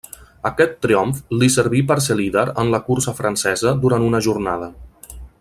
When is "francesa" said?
3.21-3.75